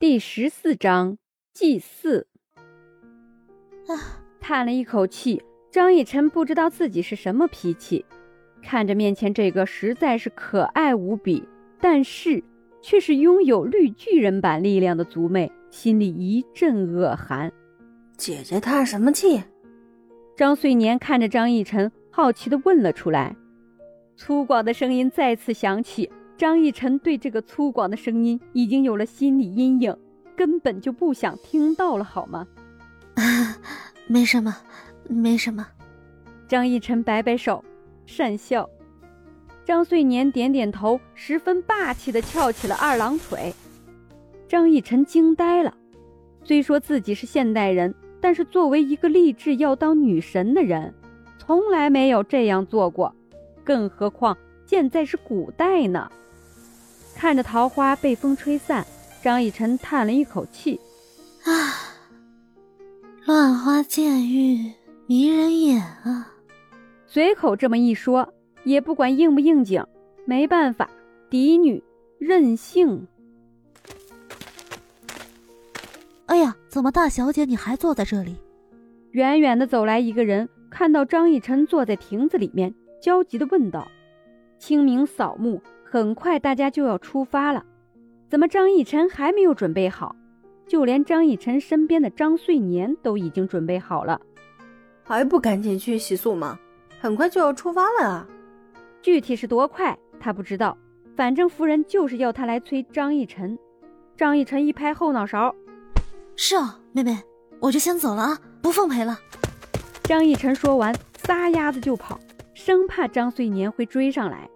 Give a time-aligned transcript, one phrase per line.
[0.00, 1.18] 第十四章
[1.52, 2.26] 祭祀。
[3.86, 8.06] 啊，叹了一口气，张逸晨不知道自己是什么脾气，
[8.62, 11.46] 看着面前这个实在是可爱无比，
[11.78, 12.42] 但是
[12.80, 17.52] 却是拥有绿巨人版力量的族妹，心里一阵恶寒。
[18.16, 19.42] 姐姐叹什么气？
[20.34, 23.36] 张岁年看着张逸晨，好奇的问了出来。
[24.16, 26.10] 粗犷的声音再次响起。
[26.40, 29.94] 张逸晨对这个粗犷的声音已经有了心理阴影，
[30.34, 32.46] 根本就不想听到了，好吗？
[33.16, 33.58] 啊
[34.06, 34.56] 没什么，
[35.06, 35.66] 没什么。
[36.48, 37.62] 张逸晨摆摆手，
[38.06, 38.66] 讪笑。
[39.66, 43.54] 张岁年点点头，十分霸气地翘起了二郎腿。
[44.48, 45.74] 张逸晨惊呆了。
[46.42, 50.94] 虽说自己是现代人，但是作为一个立志要当女神的人，
[51.36, 53.14] 从来没有这样做过，
[53.62, 56.10] 更何况现在是古代呢？
[57.20, 58.82] 看着桃花被风吹散，
[59.22, 60.80] 张逸晨叹了一口气
[61.44, 61.52] ：“啊，
[63.26, 64.72] 乱花渐欲
[65.06, 66.32] 迷人眼啊！”
[67.06, 68.32] 随口这么一说，
[68.64, 69.84] 也不管应不应景，
[70.24, 70.88] 没办法，
[71.28, 71.84] 嫡女
[72.18, 73.06] 任性。
[76.24, 78.34] 哎呀，怎么大小姐你还坐在这里？
[79.10, 83.86] 远远的走来一个人，看到张逸晨坐在亭子里面，焦急的问道
[84.58, 85.60] ：“清明扫墓。”
[85.92, 87.64] 很快大家就要出发了，
[88.28, 90.14] 怎么张逸晨还没有准备好？
[90.68, 94.20] 就连张逸晨身边的张岁年都已经准备好了，
[95.02, 96.56] 还不赶紧去洗漱吗？
[97.00, 98.24] 很快就要出发了啊！
[99.02, 100.78] 具体是多快他不知道，
[101.16, 103.58] 反正夫人就是要他来催张逸晨。
[104.16, 105.52] 张逸晨一拍后脑勺
[106.36, 107.18] ：“是啊，妹妹，
[107.58, 109.18] 我就先走了啊，不奉陪了。”
[110.04, 112.20] 张逸晨说完，撒丫子就跑，
[112.54, 114.48] 生怕张岁年会追上来。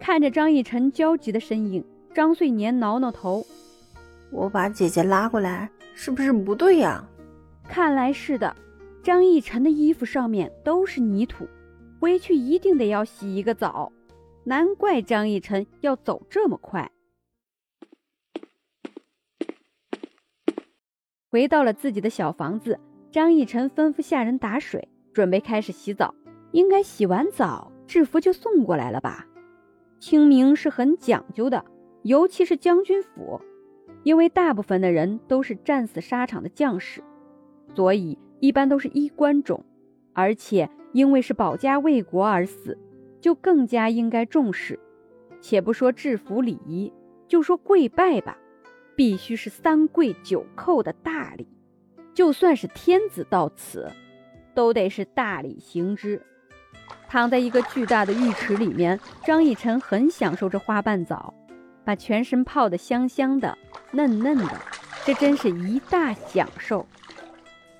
[0.00, 1.84] 看着张逸晨焦急的身影，
[2.14, 3.46] 张岁年挠挠头
[4.32, 7.06] ：“我把姐姐拉过来，是不是不对呀？”
[7.68, 8.56] 看来是的。
[9.02, 11.46] 张逸晨的衣服上面都是泥土，
[12.00, 13.92] 回去一定得要洗一个澡。
[14.44, 16.90] 难怪张逸晨要走这么快。
[21.30, 22.80] 回到了自己的小房子，
[23.10, 26.14] 张逸晨吩咐下人打水，准备开始洗澡。
[26.52, 29.26] 应该洗完澡，制服就送过来了吧？
[30.00, 31.64] 清明是很讲究的，
[32.02, 33.40] 尤其是将军府，
[34.02, 37.02] 因为大部分的人都是战死沙场的将士，
[37.74, 39.62] 所以一般都是衣冠冢，
[40.14, 42.78] 而且因为是保家卫国而死，
[43.20, 44.80] 就更加应该重视。
[45.42, 46.92] 且不说制服礼仪，
[47.28, 48.38] 就说跪拜吧，
[48.96, 51.46] 必须是三跪九叩的大礼，
[52.14, 53.86] 就算是天子到此，
[54.54, 56.22] 都得是大礼行之。
[57.10, 61.34] 躺在一个巨大的浴池里面，张逸晨很享受这花瓣澡，
[61.84, 63.58] 把全身泡得香香的、
[63.90, 64.56] 嫩嫩的，
[65.04, 66.86] 这真是一大享受。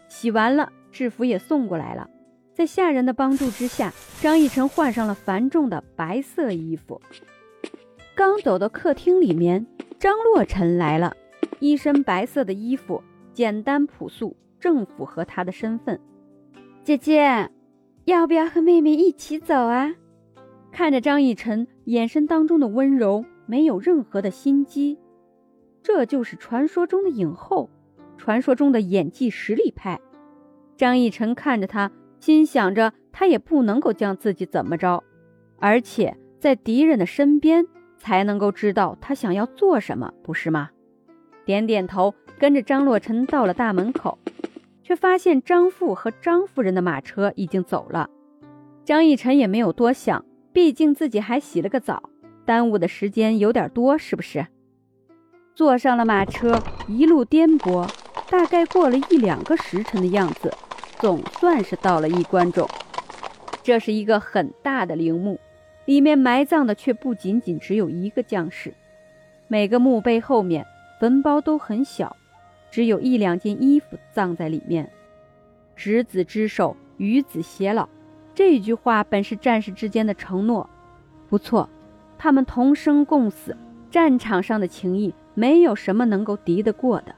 [0.09, 2.11] 洗完了，制服也送过来了，
[2.53, 7.01] 在下人的帮助之下，张逸晨换上了繁重的白色衣服。
[8.17, 9.65] 刚走到客厅里面，
[10.01, 11.17] 张洛尘来了，
[11.61, 13.01] 一身白色的衣服，
[13.33, 16.01] 简单朴素，正符合他的身份。
[16.83, 17.49] 姐姐。
[18.05, 19.95] 要不要和妹妹一起走啊？
[20.73, 24.99] 看着张逸晨眼神当中的温柔，没有任何的心机，
[25.83, 27.69] 这就是传说中的影后，
[28.17, 30.01] 传说中的演技实力派。
[30.77, 31.91] 张逸晨看着他，
[32.21, 35.03] 心想着他也不能够将自己怎么着，
[35.59, 37.67] 而且在敌人的身边
[37.99, 40.71] 才能够知道他想要做什么，不是吗？
[41.45, 44.19] 点点头，跟着张洛尘到了大门口。
[44.91, 48.11] 却发现张父和张夫人的马车已经走了，
[48.85, 52.11] 张逸晨也没有多想，毕竟自己还洗了个澡，
[52.45, 54.45] 耽误的时间有点多，是不是？
[55.55, 57.89] 坐上了马车，一路颠簸，
[58.29, 60.53] 大概过了一两个时辰的样子，
[60.99, 62.69] 总算是到了衣冠冢。
[63.63, 65.39] 这是一个很大的陵墓，
[65.85, 68.75] 里面埋葬的却不仅仅只有一个将士，
[69.47, 70.67] 每个墓碑后面
[70.99, 72.17] 坟包都很小。
[72.71, 74.91] 只有一两件衣服葬在里面。
[75.77, 77.89] 执子之手，与子偕老，
[78.35, 80.69] 这句话本是战士之间的承诺。
[81.29, 81.69] 不错，
[82.19, 83.57] 他们同生共死，
[83.91, 87.15] 战场上的情谊没有什么能够敌得过的。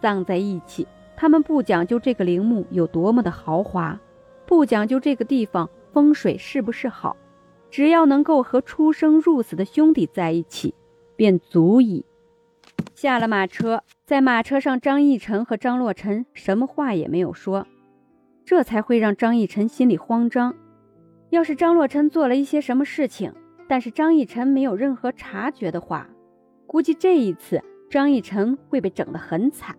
[0.00, 0.86] 葬在一起，
[1.16, 3.98] 他们不讲究这个陵墓有多么的豪华，
[4.46, 7.16] 不讲究这个地方风水是不是好，
[7.70, 10.74] 只要能够和出生入死的兄弟在一起，
[11.16, 12.04] 便足矣。
[13.00, 17.66] 下了马车，在马车上，张逸晨和张洛尘什么话也没有说，
[18.44, 20.54] 这才会让张逸晨心里慌张。
[21.30, 23.32] 要是张洛尘做了一些什么事情，
[23.66, 26.10] 但是张逸晨没有任何察觉的话，
[26.66, 29.74] 估计这一次张逸晨会被整得很惨。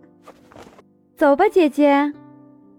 [1.14, 2.12] 走吧，姐姐。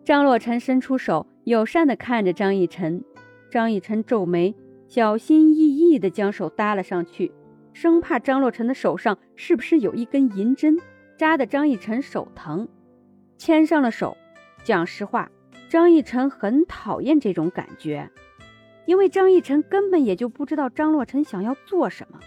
[0.03, 3.01] 张洛尘伸出手，友善地看着张逸晨。
[3.49, 4.53] 张逸晨皱眉，
[4.89, 7.31] 小心翼翼地将手搭了上去，
[7.73, 10.77] 生怕张洛尘的手上是不是有一根银针，
[11.17, 12.67] 扎的张逸晨手疼。
[13.37, 14.15] 牵上了手，
[14.63, 15.29] 讲实话，
[15.67, 18.09] 张逸晨很讨厌这种感觉，
[18.85, 22.19] 因为张逸晨根本也就不知道张洛尘想要做什么。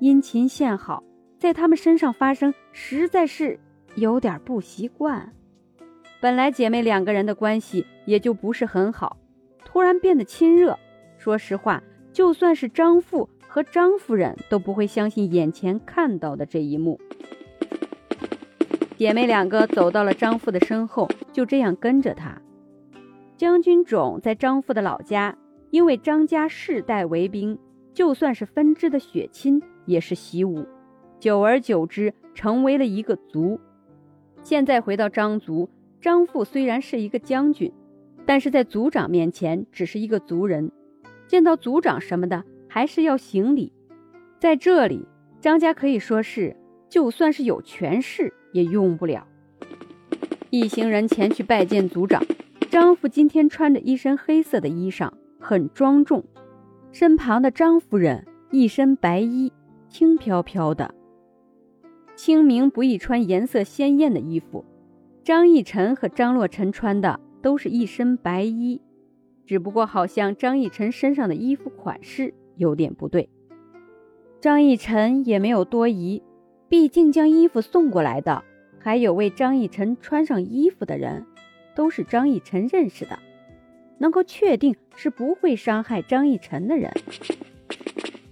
[0.00, 1.02] 殷勤献好，
[1.38, 3.58] 在他们身上发生，实在是
[3.94, 5.32] 有点不习惯。
[6.20, 9.16] 本来姐妹两个人的关系也就不是很好。
[9.64, 10.78] 突然变得亲热，
[11.18, 11.82] 说实话，
[12.12, 17.00] 就算是张父和张夫人都不会相信眼前看到的这一幕。
[18.98, 22.38] 姐妹两个走到了张父的身后，就这样跟着他。
[23.34, 25.38] 将军冢在张父的老家，
[25.70, 27.58] 因为张家世代为兵，
[27.94, 30.66] 就算是分支的血亲也是习武，
[31.18, 33.58] 久而久之成为了一个族。
[34.42, 37.72] 现在回到张族，张父虽然是一个将军。
[38.26, 40.70] 但是在族长面前只是一个族人，
[41.26, 42.44] 见到族长什么的
[42.76, 43.72] 还是要行礼。
[44.38, 45.08] 在这里，
[45.40, 46.54] 张家可以说是
[46.90, 49.26] 就算是有权势也用不了。
[50.50, 52.22] 一行人前去拜见族长。
[52.68, 56.22] 张父今天穿着一身黑色的衣裳，很庄重。
[56.92, 59.50] 身旁的张夫人一身白衣，
[59.88, 60.94] 轻飘飘的。
[62.14, 64.62] 清明不宜穿颜色鲜艳的衣服。
[65.24, 67.18] 张逸晨和张洛尘穿的。
[67.40, 68.82] 都是一身白衣，
[69.46, 73.28] 只不过好像张逸晨身上的衣服款式有点不对。
[74.40, 76.22] 张逸晨也没有多疑，
[76.68, 78.44] 毕竟将衣服送过来的，
[78.78, 81.24] 还有为张逸晨穿上衣服的人，
[81.74, 83.18] 都是张逸晨认识的，
[83.98, 86.92] 能够确定是不会伤害张逸晨的人。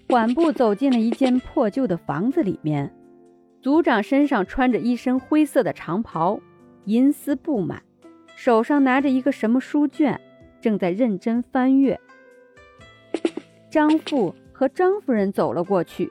[0.09, 2.95] 缓步走进了一间破旧的房子里面，
[3.61, 6.39] 族长身上穿着一身灰色的长袍，
[6.85, 7.83] 银丝布满。
[8.37, 10.21] 手上拿着一个什么书卷，
[10.61, 11.99] 正在认真翻阅。
[13.75, 16.09] 张父和张夫人走了过去，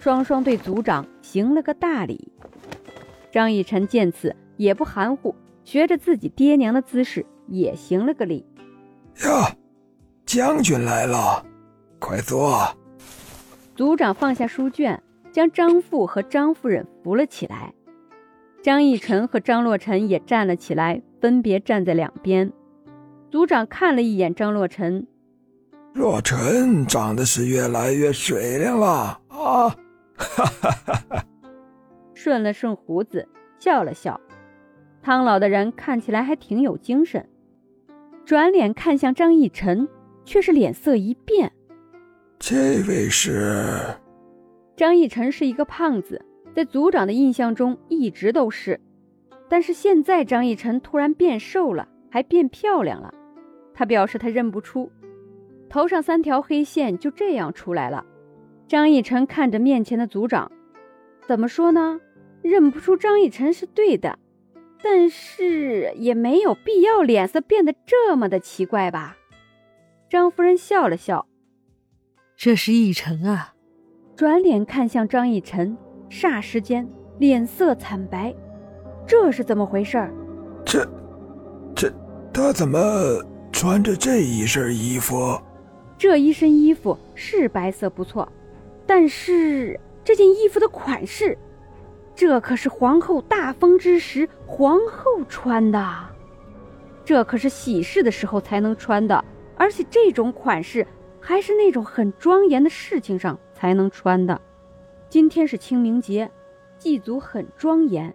[0.00, 2.32] 双双对族长行了个大礼。
[3.30, 5.32] 张以晨见此也不含糊，
[5.62, 8.44] 学着自己爹娘的姿势也行了个礼。
[9.24, 9.54] 呀，
[10.26, 11.46] 将军来了，
[12.00, 12.76] 快坐。
[13.76, 15.00] 族长放下书卷，
[15.30, 17.72] 将张父和张夫人扶了起来。
[18.60, 21.00] 张逸晨和张洛尘也站了起来。
[21.20, 22.52] 分别站在两边，
[23.30, 25.06] 族长看了一眼张洛尘，
[25.94, 29.68] 洛尘长得是越来越水灵了啊！
[30.16, 31.24] 哈哈哈哈
[32.14, 33.28] 顺了顺胡子，
[33.60, 34.20] 笑了笑。
[35.02, 37.28] 汤老的人看起来还挺有精神，
[38.24, 39.88] 转脸看向张逸晨，
[40.24, 41.52] 却是脸色一变。
[42.40, 43.80] 这位是？
[44.76, 46.20] 张逸晨是一个胖子，
[46.52, 48.80] 在族长的印象中一直都是。
[49.48, 53.14] 但是现在张逸晨突然变瘦了，还变漂亮了，
[53.72, 54.90] 他表示他认不出，
[55.68, 58.04] 头上三条黑线就这样出来了。
[58.66, 60.50] 张逸晨看着面前的组长，
[61.26, 62.00] 怎么说呢？
[62.42, 64.18] 认不出张逸晨是对的，
[64.82, 69.16] 但是也没有必要脸色变得这么的奇怪吧？
[70.10, 71.26] 张夫人笑了笑，
[72.36, 73.54] 这是逸晨啊。
[74.14, 75.76] 转脸看向张逸晨，
[76.08, 76.88] 霎时间
[77.18, 78.34] 脸色惨白。
[79.06, 80.08] 这是怎么回事？
[80.64, 80.86] 这，
[81.74, 81.92] 这，
[82.32, 82.78] 他怎么
[83.52, 85.38] 穿着这一身衣服？
[86.04, 88.30] 这一身衣服是白色不错，
[88.86, 91.38] 但是这件衣服的款式，
[92.14, 95.82] 这可是皇后大封之时皇后穿的，
[97.06, 99.24] 这可是喜事的时候才能穿的，
[99.56, 100.86] 而且这种款式
[101.22, 104.38] 还是那种很庄严的事情上才能穿的。
[105.08, 106.30] 今天是清明节，
[106.78, 108.14] 祭祖很庄严。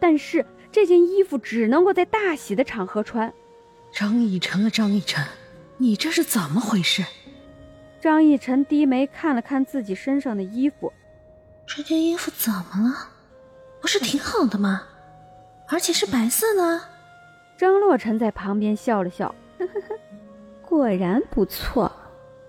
[0.00, 3.34] 但是这件衣服只能够在大喜的场合穿。
[3.92, 5.22] 张逸晨啊，张逸晨，
[5.82, 7.04] 你这是怎么回事？
[8.00, 10.92] 张逸晨低眉看了看自己身上的衣服，
[11.66, 13.08] 这件衣服怎么了？
[13.80, 14.84] 不是挺好的吗？
[15.66, 16.80] 而且是白色的。
[17.56, 19.98] 张洛尘在旁边笑了笑，呵呵呵，
[20.64, 21.90] 果然不错。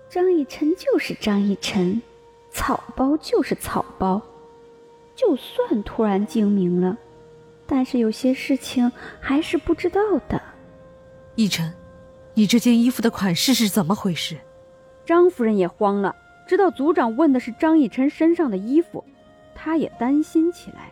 [0.08, 2.00] 张逸晨就是张逸晨，
[2.52, 4.22] 草包就是草包，
[5.16, 6.96] 就算突然精明了。
[7.66, 10.40] 但是有些事情还是不知道的。
[11.34, 11.74] 逸晨，
[12.36, 14.36] 你这件衣服的款式是怎么回事？
[15.06, 16.14] 张夫人也慌了，
[16.48, 19.04] 知道组长问的是张逸晨身上的衣服，
[19.54, 20.90] 她也担心起来。